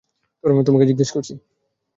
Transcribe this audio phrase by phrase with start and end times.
[0.63, 1.33] তোমাকে জিজ্ঞেস করছি।